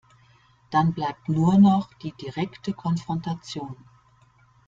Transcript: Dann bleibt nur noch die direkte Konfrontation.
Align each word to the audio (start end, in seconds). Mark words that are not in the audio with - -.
Dann 0.71 0.95
bleibt 0.95 1.29
nur 1.29 1.59
noch 1.59 1.93
die 1.93 2.11
direkte 2.13 2.73
Konfrontation. 2.73 3.77